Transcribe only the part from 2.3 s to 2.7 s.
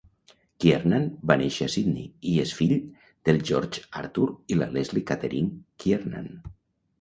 i és